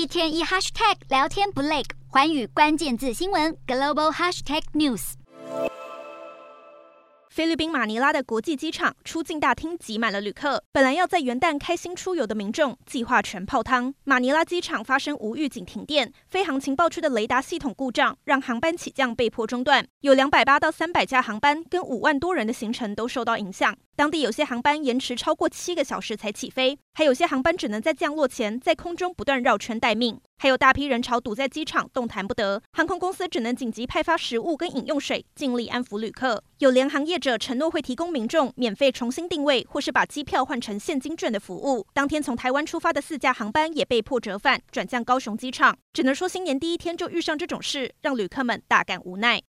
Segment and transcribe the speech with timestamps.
[0.00, 5.12] 一天一 hashtag 聊天不累，环宇关键字新闻 global hashtag news。
[7.28, 13.94] 菲律宾马尼拉的国际机场出境大厅挤满了旅客，本来要在元旦开心出游的民众，计划全泡汤。
[14.04, 23.76] 马尼拉机场发生无预警停电，飞航情报区的雷达系统故障，让航班起降被迫中断，有两百八到三百架航班跟五万多人的行程都受到影响。
[24.00, 36.42] 当地有些航班延迟超过七个小时才起飞，还有些航班只能在降落前在空中不断绕圈待命，还有大批人潮堵在机场动弹不得，航空公司只能紧急派发食物跟饮用水，尽力安抚旅客。
[36.60, 41.86] 有联航业者承诺会提供民众免费重新定位或是把机票换成现金券的服务。
[41.92, 45.76] 当天从台湾出发的四架航班也被迫折返，转降高雄机场。
[45.92, 49.38] 只能说新年第一天就遇上这种事，让旅客们大感无奈。